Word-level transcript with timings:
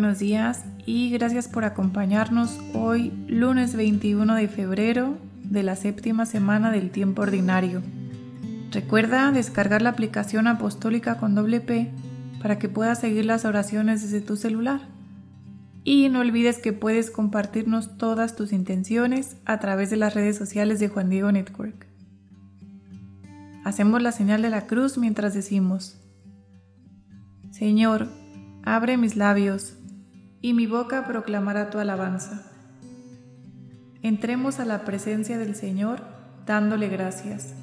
Buenos 0.00 0.18
días 0.18 0.64
y 0.86 1.10
gracias 1.10 1.46
por 1.46 1.66
acompañarnos 1.66 2.58
hoy 2.72 3.12
lunes 3.28 3.76
21 3.76 4.34
de 4.34 4.48
febrero 4.48 5.18
de 5.44 5.62
la 5.62 5.76
séptima 5.76 6.24
semana 6.24 6.70
del 6.70 6.90
tiempo 6.90 7.20
ordinario. 7.20 7.82
Recuerda 8.70 9.30
descargar 9.30 9.82
la 9.82 9.90
aplicación 9.90 10.46
apostólica 10.46 11.18
con 11.18 11.34
doble 11.34 11.60
P 11.60 11.90
para 12.40 12.58
que 12.58 12.70
puedas 12.70 12.98
seguir 12.98 13.26
las 13.26 13.44
oraciones 13.44 14.00
desde 14.00 14.22
tu 14.22 14.36
celular. 14.36 14.80
Y 15.84 16.08
no 16.08 16.20
olvides 16.20 16.60
que 16.60 16.72
puedes 16.72 17.10
compartirnos 17.10 17.98
todas 17.98 18.36
tus 18.36 18.54
intenciones 18.54 19.36
a 19.44 19.60
través 19.60 19.90
de 19.90 19.98
las 19.98 20.14
redes 20.14 20.34
sociales 20.38 20.80
de 20.80 20.88
Juan 20.88 21.10
Diego 21.10 21.30
Network. 21.30 21.86
Hacemos 23.66 24.00
la 24.00 24.12
señal 24.12 24.40
de 24.40 24.48
la 24.48 24.66
cruz 24.66 24.96
mientras 24.96 25.34
decimos, 25.34 26.00
Señor, 27.50 28.08
abre 28.62 28.96
mis 28.96 29.16
labios 29.16 29.76
y 30.42 30.54
mi 30.54 30.66
boca 30.66 31.06
proclamará 31.06 31.70
tu 31.70 31.78
alabanza. 31.78 32.42
Entremos 34.02 34.60
a 34.60 34.64
la 34.64 34.84
presencia 34.84 35.38
del 35.38 35.54
Señor 35.54 36.02
dándole 36.46 36.88
gracias. 36.88 37.54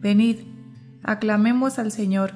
Venid, 0.00 0.38
aclamemos 1.02 1.78
al 1.78 1.92
Señor, 1.92 2.32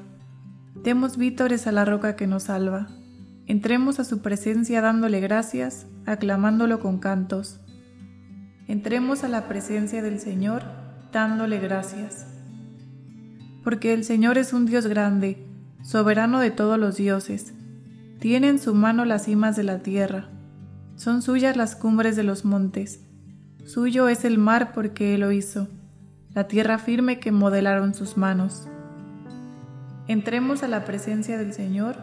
demos 0.74 1.16
vítores 1.16 1.66
a 1.66 1.72
la 1.72 1.84
roca 1.84 2.14
que 2.14 2.28
nos 2.28 2.44
salva. 2.44 2.86
Entremos 3.46 3.98
a 3.98 4.04
su 4.04 4.22
presencia 4.22 4.80
dándole 4.80 5.20
gracias, 5.20 5.86
aclamándolo 6.04 6.80
con 6.80 6.98
cantos. 6.98 7.60
Entremos 8.68 9.24
a 9.24 9.28
la 9.28 9.48
presencia 9.48 10.02
del 10.02 10.20
Señor 10.20 10.62
dándole 11.12 11.58
gracias. 11.58 12.26
Porque 13.64 13.92
el 13.92 14.04
Señor 14.04 14.38
es 14.38 14.52
un 14.52 14.66
Dios 14.66 14.86
grande, 14.86 15.44
soberano 15.82 16.38
de 16.38 16.52
todos 16.52 16.78
los 16.78 16.96
dioses 16.96 17.52
tiene 18.18 18.48
en 18.48 18.58
su 18.58 18.74
mano 18.74 19.04
las 19.04 19.24
cimas 19.24 19.56
de 19.56 19.62
la 19.62 19.80
tierra, 19.80 20.28
son 20.96 21.20
suyas 21.20 21.56
las 21.56 21.76
cumbres 21.76 22.16
de 22.16 22.22
los 22.22 22.44
montes, 22.44 23.00
suyo 23.64 24.08
es 24.08 24.24
el 24.24 24.38
mar 24.38 24.72
porque 24.72 25.14
él 25.14 25.20
lo 25.20 25.32
hizo, 25.32 25.68
la 26.32 26.48
tierra 26.48 26.78
firme 26.78 27.20
que 27.20 27.32
modelaron 27.32 27.94
sus 27.94 28.16
manos. 28.16 28.68
Entremos 30.08 30.62
a 30.62 30.68
la 30.68 30.84
presencia 30.84 31.36
del 31.36 31.52
Señor 31.52 31.96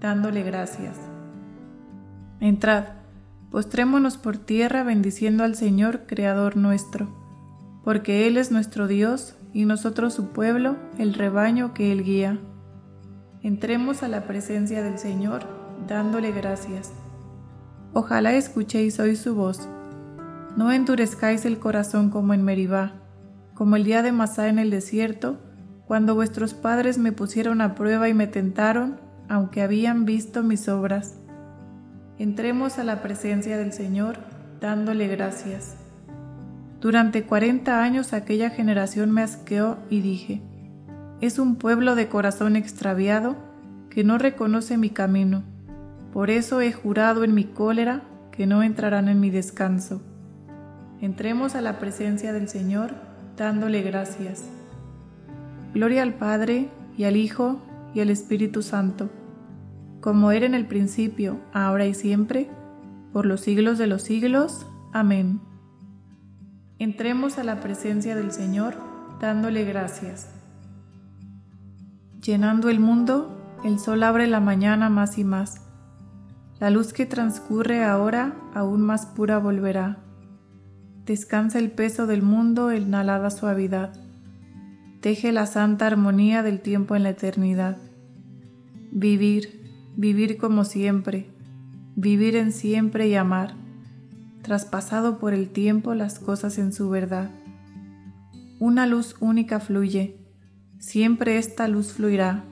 dándole 0.00 0.42
gracias. 0.42 0.96
Entrad, 2.40 2.84
postrémonos 3.50 4.16
por 4.16 4.38
tierra 4.38 4.84
bendiciendo 4.84 5.44
al 5.44 5.54
Señor, 5.56 6.06
Creador 6.06 6.56
nuestro, 6.56 7.08
porque 7.84 8.26
Él 8.26 8.36
es 8.36 8.50
nuestro 8.50 8.86
Dios 8.86 9.34
y 9.52 9.64
nosotros 9.64 10.14
su 10.14 10.28
pueblo, 10.28 10.76
el 10.98 11.14
rebaño 11.14 11.74
que 11.74 11.92
Él 11.92 12.04
guía. 12.04 12.38
Entremos 13.42 14.02
a 14.02 14.08
la 14.08 14.24
presencia 14.24 14.82
del 14.82 14.98
Señor 14.98 15.57
dándole 15.88 16.30
gracias. 16.32 16.92
Ojalá 17.92 18.34
escuchéis 18.34 19.00
hoy 19.00 19.16
su 19.16 19.34
voz. 19.34 19.68
No 20.56 20.70
endurezcáis 20.70 21.44
el 21.44 21.58
corazón 21.58 22.10
como 22.10 22.34
en 22.34 22.44
Meribá, 22.44 22.92
como 23.54 23.76
el 23.76 23.84
día 23.84 24.02
de 24.02 24.12
Masá 24.12 24.48
en 24.48 24.58
el 24.58 24.70
desierto, 24.70 25.38
cuando 25.86 26.14
vuestros 26.14 26.54
padres 26.54 26.98
me 26.98 27.12
pusieron 27.12 27.60
a 27.60 27.74
prueba 27.74 28.08
y 28.08 28.14
me 28.14 28.26
tentaron, 28.26 29.00
aunque 29.28 29.62
habían 29.62 30.04
visto 30.04 30.42
mis 30.42 30.68
obras. 30.68 31.16
Entremos 32.18 32.78
a 32.78 32.84
la 32.84 33.02
presencia 33.02 33.56
del 33.56 33.72
Señor 33.72 34.18
dándole 34.60 35.08
gracias. 35.08 35.76
Durante 36.80 37.24
cuarenta 37.24 37.82
años 37.82 38.12
aquella 38.12 38.50
generación 38.50 39.10
me 39.10 39.22
asqueó 39.22 39.78
y 39.88 40.00
dije, 40.00 40.42
es 41.20 41.38
un 41.38 41.56
pueblo 41.56 41.94
de 41.94 42.08
corazón 42.08 42.54
extraviado 42.54 43.36
que 43.90 44.04
no 44.04 44.18
reconoce 44.18 44.76
mi 44.76 44.90
camino. 44.90 45.42
Por 46.12 46.30
eso 46.30 46.60
he 46.60 46.72
jurado 46.72 47.24
en 47.24 47.34
mi 47.34 47.44
cólera 47.44 48.02
que 48.32 48.46
no 48.46 48.62
entrarán 48.62 49.08
en 49.08 49.20
mi 49.20 49.30
descanso. 49.30 50.00
Entremos 51.00 51.54
a 51.54 51.60
la 51.60 51.78
presencia 51.78 52.32
del 52.32 52.48
Señor 52.48 52.94
dándole 53.36 53.82
gracias. 53.82 54.44
Gloria 55.74 56.02
al 56.02 56.14
Padre 56.14 56.68
y 56.96 57.04
al 57.04 57.16
Hijo 57.16 57.60
y 57.94 58.00
al 58.00 58.10
Espíritu 58.10 58.62
Santo, 58.62 59.10
como 60.00 60.32
era 60.32 60.46
en 60.46 60.54
el 60.54 60.66
principio, 60.66 61.40
ahora 61.52 61.86
y 61.86 61.94
siempre, 61.94 62.48
por 63.12 63.26
los 63.26 63.40
siglos 63.40 63.78
de 63.78 63.86
los 63.86 64.02
siglos. 64.02 64.66
Amén. 64.92 65.40
Entremos 66.78 67.38
a 67.38 67.44
la 67.44 67.60
presencia 67.60 68.16
del 68.16 68.32
Señor 68.32 68.74
dándole 69.20 69.64
gracias. 69.64 70.30
Llenando 72.22 72.70
el 72.70 72.80
mundo, 72.80 73.58
el 73.64 73.78
sol 73.78 74.02
abre 74.02 74.26
la 74.26 74.40
mañana 74.40 74.88
más 74.88 75.18
y 75.18 75.24
más 75.24 75.67
la 76.60 76.70
luz 76.70 76.92
que 76.92 77.06
transcurre 77.06 77.84
ahora 77.84 78.34
aún 78.52 78.80
más 78.80 79.06
pura 79.06 79.38
volverá. 79.38 79.98
Descansa 81.06 81.58
el 81.58 81.70
peso 81.70 82.06
del 82.06 82.22
mundo 82.22 82.72
en 82.72 82.94
alada 82.94 83.30
suavidad. 83.30 83.92
Teje 85.00 85.30
la 85.30 85.46
santa 85.46 85.86
armonía 85.86 86.42
del 86.42 86.60
tiempo 86.60 86.96
en 86.96 87.04
la 87.04 87.10
eternidad. 87.10 87.78
Vivir, 88.90 89.70
vivir 89.96 90.36
como 90.36 90.64
siempre, 90.64 91.30
vivir 91.94 92.34
en 92.34 92.50
siempre 92.50 93.06
y 93.06 93.14
amar, 93.14 93.54
traspasado 94.42 95.18
por 95.18 95.34
el 95.34 95.50
tiempo 95.50 95.94
las 95.94 96.18
cosas 96.18 96.58
en 96.58 96.72
su 96.72 96.90
verdad. 96.90 97.30
Una 98.58 98.86
luz 98.86 99.14
única 99.20 99.60
fluye, 99.60 100.16
siempre 100.80 101.38
esta 101.38 101.68
luz 101.68 101.92
fluirá, 101.92 102.42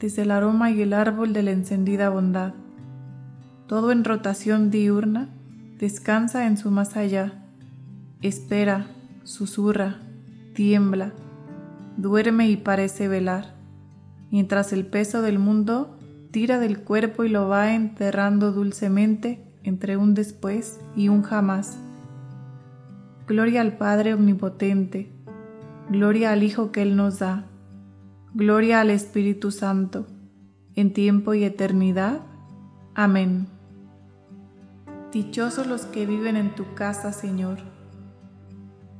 desde 0.00 0.22
el 0.22 0.32
aroma 0.32 0.72
y 0.72 0.82
el 0.82 0.92
árbol 0.92 1.32
de 1.32 1.44
la 1.44 1.52
encendida 1.52 2.08
bondad 2.08 2.54
todo 3.66 3.92
en 3.92 4.04
rotación 4.04 4.70
diurna, 4.70 5.28
descansa 5.78 6.46
en 6.46 6.56
su 6.56 6.70
más 6.70 6.96
allá, 6.96 7.44
espera, 8.22 8.86
susurra, 9.22 10.00
tiembla, 10.54 11.12
duerme 11.96 12.48
y 12.48 12.56
parece 12.56 13.08
velar, 13.08 13.54
mientras 14.30 14.72
el 14.72 14.86
peso 14.86 15.22
del 15.22 15.38
mundo 15.38 15.98
tira 16.30 16.58
del 16.58 16.80
cuerpo 16.80 17.24
y 17.24 17.28
lo 17.28 17.48
va 17.48 17.74
enterrando 17.74 18.52
dulcemente 18.52 19.44
entre 19.62 19.96
un 19.96 20.14
después 20.14 20.80
y 20.96 21.08
un 21.08 21.22
jamás. 21.22 21.78
Gloria 23.26 23.62
al 23.62 23.76
Padre 23.78 24.14
Omnipotente, 24.14 25.10
gloria 25.88 26.32
al 26.32 26.42
Hijo 26.42 26.72
que 26.72 26.82
Él 26.82 26.96
nos 26.96 27.20
da, 27.20 27.46
gloria 28.34 28.80
al 28.80 28.90
Espíritu 28.90 29.50
Santo, 29.50 30.06
en 30.74 30.92
tiempo 30.92 31.34
y 31.34 31.44
eternidad. 31.44 32.20
Amén. 32.96 33.48
Dichosos 35.12 35.66
los 35.66 35.82
que 35.82 36.06
viven 36.06 36.36
en 36.36 36.54
tu 36.54 36.74
casa, 36.74 37.12
Señor. 37.12 37.58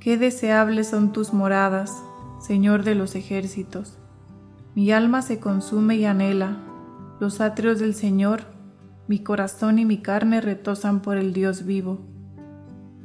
Qué 0.01 0.19
deseables 0.19 0.89
son 0.89 1.13
tus 1.13 1.33
moradas, 1.33 2.03
Señor 2.41 2.83
de 2.83 2.97
los 2.97 3.15
ejércitos. 3.15 3.99
Mi 4.75 4.91
alma 4.91 5.23
se 5.23 5.39
consume 5.39 5.95
y 5.95 6.07
anhela 6.07 6.59
los 7.21 7.41
atrios 7.41 7.79
del 7.79 7.95
Señor, 7.95 8.43
mi 9.07 9.21
corazón 9.21 9.79
y 9.79 9.85
mi 9.85 9.99
carne 9.99 10.41
retosan 10.41 11.01
por 11.01 11.17
el 11.17 11.33
Dios 11.33 11.65
vivo. 11.65 12.01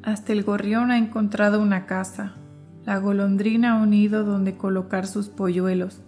Hasta 0.02 0.34
el 0.34 0.44
gorrión 0.44 0.90
ha 0.90 0.98
encontrado 0.98 1.62
una 1.62 1.86
casa, 1.86 2.34
la 2.84 2.98
golondrina 2.98 3.74
ha 3.74 3.84
unido 3.84 4.24
donde 4.24 4.58
colocar 4.58 5.06
sus 5.06 5.30
polluelos, 5.30 6.02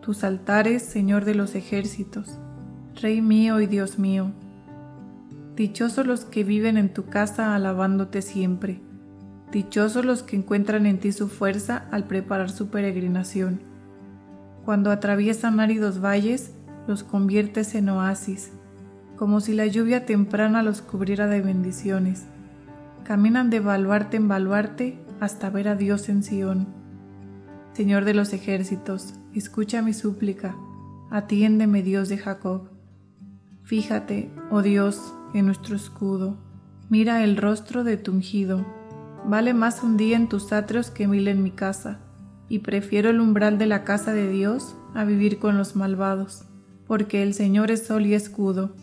tus 0.00 0.24
altares, 0.24 0.82
Señor 0.82 1.26
de 1.26 1.34
los 1.34 1.54
ejércitos, 1.54 2.38
Rey 3.00 3.20
mío 3.20 3.60
y 3.60 3.66
Dios 3.66 3.98
mío. 3.98 4.30
Dichosos 5.56 6.06
los 6.06 6.24
que 6.24 6.44
viven 6.44 6.76
en 6.76 6.92
tu 6.92 7.06
casa 7.06 7.54
alabándote 7.54 8.22
siempre, 8.22 8.80
dichosos 9.50 10.04
los 10.04 10.22
que 10.22 10.36
encuentran 10.36 10.86
en 10.86 10.98
ti 10.98 11.12
su 11.12 11.28
fuerza 11.28 11.86
al 11.90 12.04
preparar 12.04 12.50
su 12.50 12.68
peregrinación. 12.68 13.60
Cuando 14.64 14.90
atraviesan 14.90 15.60
áridos 15.60 16.02
valles, 16.02 16.52
los 16.86 17.02
conviertes 17.02 17.74
en 17.74 17.88
oasis, 17.88 18.52
como 19.16 19.40
si 19.40 19.54
la 19.54 19.66
lluvia 19.66 20.06
temprana 20.06 20.62
los 20.62 20.80
cubriera 20.80 21.26
de 21.26 21.40
bendiciones. 21.40 22.24
Caminan 23.04 23.50
de 23.50 23.60
baluarte 23.60 24.16
en 24.16 24.28
baluarte 24.28 24.98
hasta 25.20 25.50
ver 25.50 25.68
a 25.68 25.76
Dios 25.76 26.08
en 26.08 26.22
Sión. 26.22 26.66
Señor 27.72 28.04
de 28.04 28.14
los 28.14 28.32
ejércitos, 28.32 29.14
escucha 29.34 29.82
mi 29.82 29.92
súplica, 29.92 30.54
atiéndeme 31.10 31.82
Dios 31.82 32.08
de 32.08 32.18
Jacob. 32.18 32.73
Fíjate, 33.64 34.30
oh 34.50 34.62
Dios, 34.62 35.14
en 35.34 35.46
nuestro 35.46 35.74
escudo, 35.76 36.38
mira 36.88 37.24
el 37.24 37.36
rostro 37.36 37.84
de 37.84 37.96
tu 37.96 38.12
ungido. 38.12 38.64
Vale 39.26 39.54
más 39.54 39.82
un 39.82 39.96
día 39.96 40.16
en 40.16 40.28
tus 40.28 40.52
atrios 40.52 40.90
que 40.90 41.08
mil 41.08 41.26
en 41.28 41.42
mi 41.42 41.50
casa, 41.50 42.00
y 42.48 42.60
prefiero 42.60 43.10
el 43.10 43.20
umbral 43.20 43.58
de 43.58 43.66
la 43.66 43.84
casa 43.84 44.12
de 44.12 44.30
Dios 44.30 44.76
a 44.94 45.04
vivir 45.04 45.38
con 45.38 45.58
los 45.58 45.76
malvados 45.76 46.46
porque 46.86 47.22
el 47.22 47.34
Señor 47.34 47.70
es 47.70 47.86
sol 47.86 48.06
y 48.06 48.14
escudo. 48.14 48.74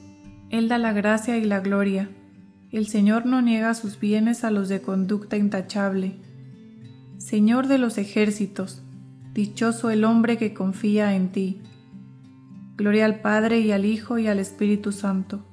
Él 0.49 0.67
da 0.67 0.77
la 0.77 0.93
gracia 0.93 1.37
y 1.37 1.45
la 1.45 1.59
gloria. 1.59 2.09
El 2.71 2.87
Señor 2.87 3.25
no 3.25 3.41
niega 3.41 3.73
sus 3.73 3.99
bienes 3.99 4.43
a 4.43 4.51
los 4.51 4.69
de 4.69 4.81
conducta 4.81 5.37
intachable. 5.37 6.15
Señor 7.17 7.67
de 7.67 7.77
los 7.77 7.97
ejércitos, 7.97 8.81
dichoso 9.33 9.91
el 9.91 10.03
hombre 10.03 10.37
que 10.37 10.53
confía 10.53 11.15
en 11.15 11.31
ti. 11.31 11.61
Gloria 12.81 13.05
al 13.05 13.19
Padre 13.19 13.59
y 13.59 13.71
al 13.71 13.85
Hijo 13.85 14.17
y 14.17 14.25
al 14.25 14.39
Espíritu 14.39 14.91
Santo, 14.91 15.45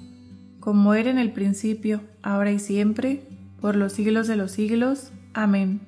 como 0.61 0.95
era 0.95 1.11
en 1.11 1.19
el 1.19 1.31
principio, 1.31 2.01
ahora 2.23 2.53
y 2.53 2.59
siempre, 2.59 3.29
por 3.61 3.77
los 3.77 3.93
siglos 3.93 4.29
de 4.29 4.37
los 4.37 4.53
siglos. 4.53 5.13
Amén. 5.35 5.83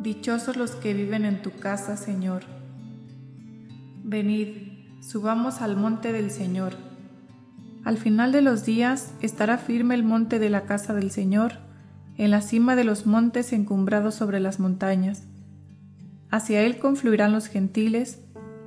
Dichosos 0.00 0.56
los 0.56 0.70
que 0.76 0.94
viven 0.94 1.24
en 1.24 1.42
tu 1.42 1.50
casa, 1.50 1.96
Señor. 1.96 2.44
Venid 4.04 4.46
subamos 5.00 5.62
al 5.62 5.76
monte 5.76 6.12
del 6.12 6.30
Señor. 6.30 6.74
Al 7.82 7.96
final 7.96 8.30
de 8.30 8.42
los 8.42 8.64
días 8.64 9.14
estará 9.22 9.58
firme 9.58 9.96
el 9.96 10.04
monte 10.04 10.38
de 10.38 10.48
la 10.48 10.62
casa 10.62 10.94
del 10.94 11.10
Señor, 11.10 11.54
en 12.18 12.30
la 12.30 12.40
cima 12.40 12.76
de 12.76 12.84
los 12.84 13.04
montes 13.04 13.52
encumbrados 13.52 14.14
sobre 14.14 14.38
las 14.38 14.60
montañas. 14.60 15.24
Hacia 16.30 16.62
él 16.62 16.78
confluirán 16.78 17.32
los 17.32 17.48
gentiles, 17.48 18.20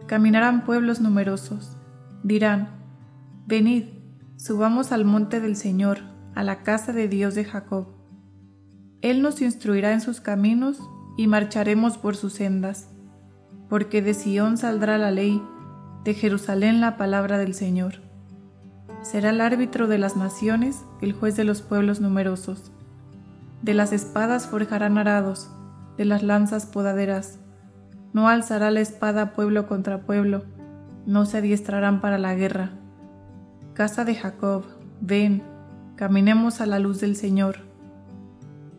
caminarán 0.09 0.65
pueblos 0.65 1.01
numerosos. 1.01 1.77
Dirán, 2.23 2.69
Venid, 3.45 3.83
subamos 4.37 4.91
al 4.91 5.05
monte 5.05 5.39
del 5.39 5.55
Señor, 5.55 5.99
a 6.33 6.41
la 6.41 6.63
casa 6.63 6.93
de 6.93 7.07
Dios 7.07 7.35
de 7.35 7.45
Jacob. 7.45 7.89
Él 9.01 9.21
nos 9.21 9.39
instruirá 9.39 9.93
en 9.93 10.01
sus 10.01 10.19
caminos 10.19 10.79
y 11.15 11.27
marcharemos 11.27 11.99
por 11.99 12.15
sus 12.15 12.33
sendas, 12.33 12.89
porque 13.69 14.01
de 14.01 14.15
Sión 14.15 14.57
saldrá 14.57 14.97
la 14.97 15.11
ley 15.11 15.43
de 16.03 16.15
Jerusalén 16.15 16.81
la 16.81 16.97
palabra 16.97 17.37
del 17.37 17.53
Señor. 17.53 18.01
Será 19.03 19.29
el 19.29 19.41
árbitro 19.41 19.87
de 19.87 19.99
las 19.99 20.17
naciones, 20.17 20.83
el 21.01 21.13
juez 21.13 21.37
de 21.37 21.43
los 21.43 21.61
pueblos 21.61 22.01
numerosos. 22.01 22.71
De 23.61 23.75
las 23.75 23.93
espadas 23.93 24.47
forjarán 24.47 24.97
arados, 24.97 25.51
de 25.97 26.05
las 26.05 26.23
lanzas 26.23 26.65
podaderas. 26.65 27.37
No 28.13 28.27
alzará 28.27 28.71
la 28.71 28.79
espada 28.79 29.33
pueblo 29.33 29.67
contra 29.67 30.01
pueblo, 30.01 30.43
no 31.05 31.25
se 31.25 31.37
adiestrarán 31.39 32.01
para 32.01 32.17
la 32.17 32.35
guerra. 32.35 32.71
Casa 33.73 34.05
de 34.05 34.15
Jacob, 34.15 34.63
ven, 35.01 35.43
caminemos 35.95 36.61
a 36.61 36.65
la 36.65 36.79
luz 36.79 36.99
del 36.99 37.15
Señor. 37.15 37.57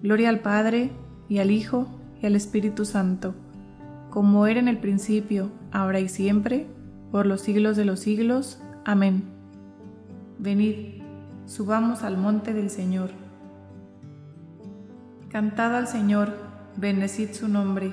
Gloria 0.03 0.29
al 0.29 0.41
Padre, 0.41 0.91
y 1.29 1.39
al 1.39 1.51
Hijo, 1.51 1.87
y 2.21 2.27
al 2.27 2.37
Espíritu 2.37 2.85
Santo, 2.85 3.35
como 4.11 4.47
era 4.47 4.61
en 4.61 4.69
el 4.69 4.79
principio, 4.79 5.51
ahora 5.71 6.01
y 6.01 6.09
siempre, 6.09 6.67
por 7.13 7.27
los 7.27 7.41
siglos 7.41 7.77
de 7.77 7.85
los 7.85 8.01
siglos. 8.01 8.61
Amén. 8.85 9.25
Venid, 10.39 11.03
subamos 11.47 12.03
al 12.03 12.17
monte 12.17 12.53
del 12.53 12.71
Señor. 12.71 13.11
Cantad 15.29 15.77
al 15.77 15.87
Señor, 15.87 16.35
bendecid 16.77 17.31
su 17.33 17.47
nombre. 17.47 17.93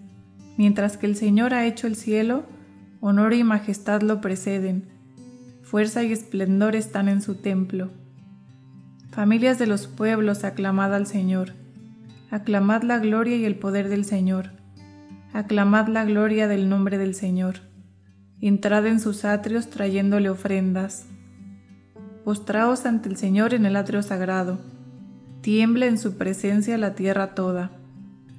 mientras 0.61 0.95
que 0.95 1.07
el 1.07 1.15
Señor 1.15 1.55
ha 1.55 1.65
hecho 1.65 1.87
el 1.87 1.95
cielo, 1.95 2.43
honor 2.99 3.33
y 3.33 3.43
majestad 3.43 4.03
lo 4.03 4.21
preceden, 4.21 4.83
fuerza 5.63 6.03
y 6.03 6.11
esplendor 6.11 6.75
están 6.75 7.09
en 7.09 7.23
su 7.23 7.33
templo. 7.33 7.89
Familias 9.09 9.57
de 9.57 9.65
los 9.65 9.87
pueblos, 9.87 10.43
aclamad 10.43 10.93
al 10.93 11.07
Señor, 11.07 11.53
aclamad 12.29 12.83
la 12.83 12.99
gloria 12.99 13.37
y 13.37 13.45
el 13.45 13.55
poder 13.55 13.89
del 13.89 14.05
Señor, 14.05 14.51
aclamad 15.33 15.87
la 15.87 16.05
gloria 16.05 16.47
del 16.47 16.69
nombre 16.69 16.99
del 16.99 17.15
Señor 17.15 17.61
entrad 18.39 18.85
en 18.85 18.99
sus 18.99 19.25
atrios 19.25 19.71
trayéndole 19.71 20.29
ofrendas. 20.29 21.07
Postraos 22.23 22.85
ante 22.85 23.09
el 23.09 23.17
Señor 23.17 23.55
en 23.55 23.65
el 23.65 23.75
atrio 23.75 24.03
sagrado, 24.03 24.59
tiemble 25.41 25.87
en 25.87 25.97
su 25.97 26.17
presencia 26.17 26.77
la 26.77 26.93
tierra 26.93 27.33
toda. 27.33 27.71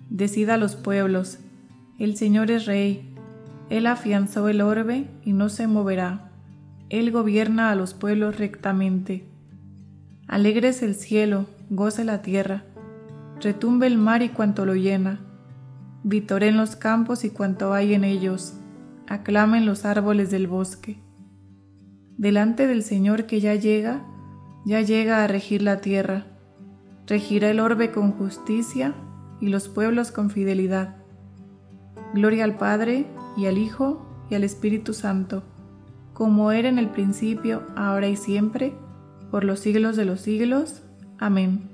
Decida 0.08 0.56
los 0.56 0.76
pueblos, 0.76 1.40
el 1.98 2.16
Señor 2.16 2.50
es 2.50 2.66
rey, 2.66 3.14
Él 3.70 3.86
afianzó 3.86 4.48
el 4.48 4.60
orbe 4.60 5.08
y 5.24 5.32
no 5.32 5.48
se 5.48 5.66
moverá, 5.66 6.30
Él 6.88 7.10
gobierna 7.10 7.70
a 7.70 7.74
los 7.74 7.94
pueblos 7.94 8.38
rectamente. 8.38 9.24
Alegres 10.26 10.82
el 10.82 10.94
cielo, 10.94 11.46
goce 11.70 12.04
la 12.04 12.22
tierra, 12.22 12.64
retumbe 13.40 13.86
el 13.86 13.98
mar 13.98 14.22
y 14.22 14.30
cuanto 14.30 14.66
lo 14.66 14.74
llena, 14.74 15.20
vitoren 16.04 16.56
los 16.56 16.76
campos 16.76 17.24
y 17.24 17.30
cuanto 17.30 17.72
hay 17.72 17.94
en 17.94 18.04
ellos 18.04 18.54
aclamen 19.12 19.66
los 19.66 19.84
árboles 19.84 20.30
del 20.30 20.46
bosque. 20.46 20.98
Delante 22.16 22.66
del 22.66 22.82
Señor 22.82 23.26
que 23.26 23.40
ya 23.40 23.54
llega, 23.54 24.04
ya 24.64 24.80
llega 24.80 25.22
a 25.22 25.26
regir 25.26 25.60
la 25.62 25.82
tierra, 25.82 26.26
regirá 27.06 27.50
el 27.50 27.60
orbe 27.60 27.90
con 27.90 28.12
justicia 28.12 28.94
y 29.40 29.48
los 29.48 29.68
pueblos 29.68 30.12
con 30.12 30.30
fidelidad. 30.30 30.96
Gloria 32.14 32.44
al 32.44 32.56
Padre 32.56 33.06
y 33.36 33.46
al 33.46 33.58
Hijo 33.58 34.06
y 34.28 34.34
al 34.34 34.44
Espíritu 34.44 34.92
Santo, 34.92 35.42
como 36.12 36.52
era 36.52 36.68
en 36.68 36.78
el 36.78 36.88
principio, 36.90 37.62
ahora 37.74 38.08
y 38.08 38.16
siempre, 38.16 38.74
por 39.30 39.44
los 39.44 39.60
siglos 39.60 39.96
de 39.96 40.04
los 40.04 40.20
siglos. 40.20 40.82
Amén. 41.18 41.70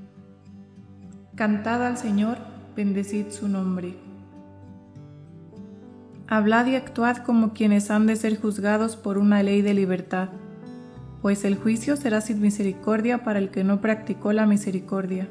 Cantad 1.34 1.84
al 1.84 1.96
Señor, 1.96 2.38
bendecid 2.76 3.30
su 3.30 3.48
nombre. 3.48 3.96
Hablad 6.28 6.66
y 6.66 6.76
actuad 6.76 7.16
como 7.18 7.52
quienes 7.52 7.90
han 7.90 8.06
de 8.06 8.14
ser 8.14 8.40
juzgados 8.40 8.96
por 8.96 9.18
una 9.18 9.42
ley 9.42 9.62
de 9.62 9.74
libertad, 9.74 10.28
pues 11.22 11.44
el 11.44 11.56
juicio 11.56 11.96
será 11.96 12.20
sin 12.20 12.40
misericordia 12.40 13.24
para 13.24 13.38
el 13.38 13.50
que 13.50 13.64
no 13.64 13.80
practicó 13.80 14.32
la 14.32 14.46
misericordia. 14.46 15.26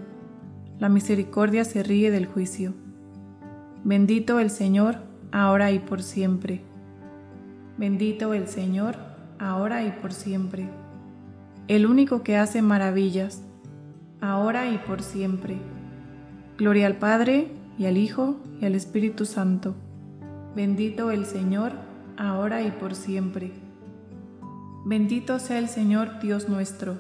La 0.80 0.90
misericordia 0.90 1.64
se 1.64 1.82
ríe 1.82 2.12
del 2.12 2.26
juicio. 2.26 2.74
Bendito 3.88 4.42
el 4.42 4.50
Señor, 4.50 4.98
ahora 5.32 5.72
y 5.72 5.80
por 5.80 6.04
siempre. 6.04 6.60
Bendito 7.78 8.34
el 8.34 8.50
Señor, 8.50 8.98
ahora 9.40 9.86
y 9.86 9.92
por 9.92 10.12
siempre. 10.12 10.68
El 11.70 11.86
único 11.86 12.22
que 12.22 12.36
hace 12.36 12.62
maravillas. 12.62 13.44
ahora 14.20 14.70
y 14.70 14.78
por 14.78 15.02
siempre. 15.02 15.56
Gloria 16.58 16.86
al 16.86 16.98
Padre, 16.98 17.48
y 17.78 17.86
al 17.86 17.96
Hijo, 17.96 18.36
y 18.60 18.66
al 18.66 18.76
Espíritu 18.76 19.24
Santo. 19.24 19.74
Bendito 20.54 21.10
el 21.10 21.26
Señor, 21.26 21.72
ahora 22.18 22.64
y 22.64 22.72
por 22.72 22.94
siempre. 22.94 23.54
Bendito 24.86 25.40
sea 25.40 25.60
el 25.60 25.70
Señor 25.70 26.20
Dios 26.20 26.50
nuestro. 26.50 26.98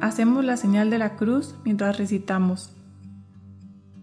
Hacemos 0.00 0.44
la 0.44 0.58
señal 0.58 0.90
de 0.90 0.98
la 0.98 1.16
cruz 1.16 1.54
mientras 1.64 1.96
recitamos. 1.96 2.75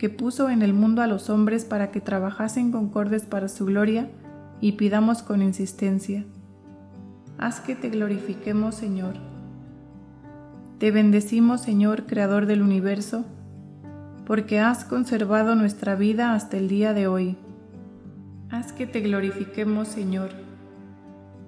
que 0.00 0.08
puso 0.08 0.48
en 0.48 0.62
el 0.62 0.72
mundo 0.72 1.02
a 1.02 1.06
los 1.06 1.28
hombres 1.28 1.66
para 1.66 1.90
que 1.90 2.00
trabajasen 2.00 2.72
concordes 2.72 3.24
para 3.24 3.48
su 3.48 3.66
gloria 3.66 4.08
y 4.58 4.72
pidamos 4.72 5.22
con 5.22 5.42
insistencia. 5.42 6.24
Haz 7.36 7.60
que 7.60 7.74
te 7.76 7.90
glorifiquemos, 7.90 8.74
Señor. 8.74 9.16
Te 10.78 10.90
bendecimos, 10.90 11.60
Señor, 11.60 12.06
Creador 12.06 12.46
del 12.46 12.62
universo, 12.62 13.26
porque 14.24 14.58
has 14.58 14.86
conservado 14.86 15.54
nuestra 15.54 15.96
vida 15.96 16.32
hasta 16.32 16.56
el 16.56 16.68
día 16.68 16.94
de 16.94 17.06
hoy. 17.06 17.36
Haz 18.48 18.72
que 18.72 18.86
te 18.86 19.00
glorifiquemos, 19.00 19.88
Señor. 19.88 20.30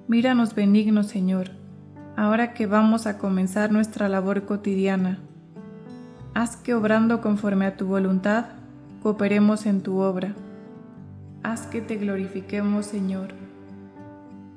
Míranos 0.09 0.55
benigno, 0.55 1.05
Señor, 1.05 1.53
ahora 2.19 2.53
que 2.53 2.67
vamos 2.67 3.07
a 3.07 3.17
comenzar 3.17 3.73
nuestra 3.73 4.11
labor 4.11 4.45
cotidiana. 4.45 5.21
Haz 6.35 6.57
que 6.57 6.75
obrando 6.75 7.21
conforme 7.21 7.67
a 7.67 7.77
tu 7.77 7.87
voluntad, 7.87 8.47
cooperemos 9.03 9.67
en 9.67 9.83
tu 9.83 9.99
obra. 9.99 10.35
Haz 11.43 11.67
que 11.67 11.81
te 11.81 11.97
glorifiquemos, 11.97 12.87
Señor. 12.87 13.35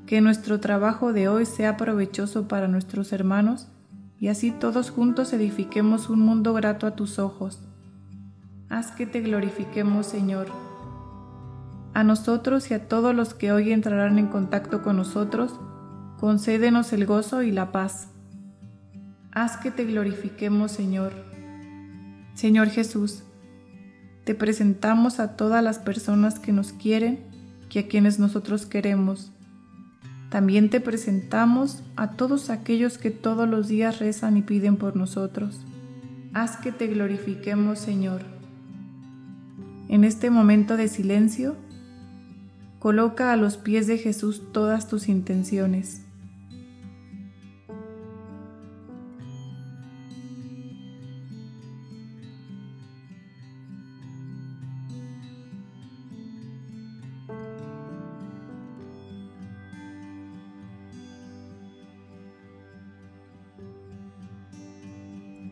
Que 0.05 0.21
nuestro 0.21 0.59
trabajo 0.59 1.13
de 1.13 1.27
hoy 1.27 1.45
sea 1.45 1.77
provechoso 1.77 2.47
para 2.47 2.67
nuestros 2.67 3.11
hermanos 3.11 3.67
y 4.19 4.29
así 4.29 4.51
todos 4.51 4.91
juntos 4.91 5.33
edifiquemos 5.33 6.09
un 6.09 6.21
mundo 6.21 6.53
grato 6.53 6.87
a 6.87 6.95
tus 6.95 7.19
ojos. 7.19 7.59
Haz 8.69 8.91
que 8.91 9.05
te 9.05 9.21
glorifiquemos, 9.21 10.05
Señor 10.05 10.47
a 11.95 12.03
nosotros 12.03 12.69
y 12.71 12.73
a 12.73 12.89
todos 12.89 13.15
los 13.15 13.33
que 13.33 13.53
hoy 13.53 13.71
entrarán 13.71 14.19
en 14.19 14.27
contacto 14.27 14.83
con 14.83 14.97
nosotros, 14.97 15.57
concédenos 16.19 16.91
el 16.91 17.05
gozo 17.05 17.41
y 17.41 17.51
la 17.51 17.71
paz. 17.71 18.09
Haz 19.31 19.55
que 19.55 19.71
te 19.71 19.85
glorifiquemos, 19.85 20.73
Señor. 20.73 21.13
Señor 22.35 22.69
Jesús, 22.69 23.23
te 24.23 24.35
presentamos 24.35 25.19
a 25.19 25.35
todas 25.35 25.63
las 25.63 25.79
personas 25.79 26.37
que 26.37 26.51
nos 26.51 26.71
quieren 26.71 27.19
y 27.71 27.79
a 27.79 27.87
quienes 27.87 28.19
nosotros 28.19 28.65
queremos. 28.65 29.31
También 30.29 30.69
te 30.69 30.79
presentamos 30.79 31.81
a 31.95 32.11
todos 32.11 32.49
aquellos 32.49 32.97
que 32.97 33.09
todos 33.09 33.49
los 33.49 33.67
días 33.67 33.99
rezan 33.99 34.37
y 34.37 34.43
piden 34.43 34.77
por 34.77 34.95
nosotros. 34.95 35.61
Haz 36.33 36.57
que 36.57 36.71
te 36.71 36.87
glorifiquemos, 36.87 37.79
Señor. 37.79 38.21
En 39.89 40.03
este 40.03 40.29
momento 40.29 40.77
de 40.77 40.87
silencio, 40.87 41.55
Coloca 42.85 43.33
a 43.33 43.35
los 43.35 43.57
pies 43.57 43.87
de 43.87 43.97
Jesús 43.97 44.43
todas 44.51 44.87
tus 44.87 45.09
intenciones. 45.09 46.04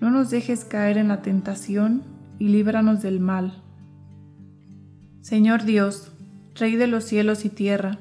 No 0.00 0.10
nos 0.10 0.30
dejes 0.30 0.64
caer 0.64 0.96
en 0.96 1.08
la 1.08 1.20
tentación 1.20 2.02
y 2.38 2.48
líbranos 2.48 3.02
del 3.02 3.20
mal. 3.20 3.62
Señor 5.20 5.64
Dios, 5.64 6.12
Rey 6.54 6.76
de 6.76 6.86
los 6.86 7.04
cielos 7.04 7.44
y 7.44 7.50
tierra, 7.50 7.98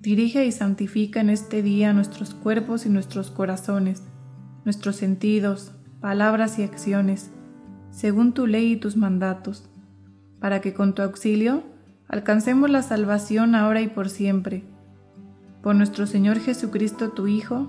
dirige 0.00 0.46
y 0.46 0.52
santifica 0.52 1.20
en 1.20 1.30
este 1.30 1.62
día 1.62 1.92
nuestros 1.92 2.32
cuerpos 2.32 2.86
y 2.86 2.90
nuestros 2.90 3.30
corazones, 3.30 4.04
nuestros 4.64 4.96
sentidos, 4.96 5.72
palabras 6.00 6.60
y 6.60 6.62
acciones, 6.62 7.30
según 7.90 8.32
tu 8.32 8.46
ley 8.46 8.72
y 8.72 8.76
tus 8.76 8.96
mandatos, 8.96 9.68
para 10.38 10.60
que 10.60 10.74
con 10.74 10.94
tu 10.94 11.02
auxilio 11.02 11.64
alcancemos 12.06 12.70
la 12.70 12.82
salvación 12.82 13.56
ahora 13.56 13.80
y 13.80 13.88
por 13.88 14.08
siempre. 14.10 14.62
Por 15.60 15.74
nuestro 15.74 16.06
Señor 16.06 16.38
Jesucristo, 16.38 17.10
tu 17.10 17.26
Hijo, 17.26 17.68